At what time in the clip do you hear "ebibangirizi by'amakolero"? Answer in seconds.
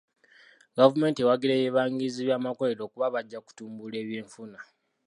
1.55-2.83